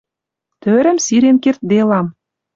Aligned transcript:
Тӧрӹм 0.61 0.97
сирен 1.05 1.37
кердделам. 1.43 2.07